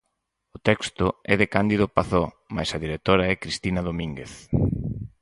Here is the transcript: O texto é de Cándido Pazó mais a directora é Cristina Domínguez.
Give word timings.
O 0.55 0.57
texto 0.67 1.05
é 1.31 1.35
de 1.41 1.47
Cándido 1.53 1.85
Pazó 1.95 2.23
mais 2.55 2.69
a 2.71 2.81
directora 2.83 3.23
é 3.31 3.35
Cristina 3.43 3.81
Domínguez. 3.87 4.31